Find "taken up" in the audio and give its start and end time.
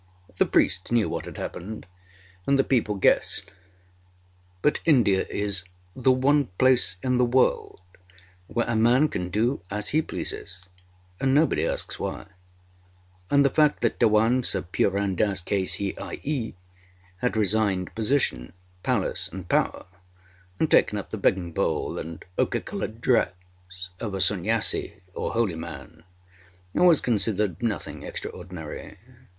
20.71-21.11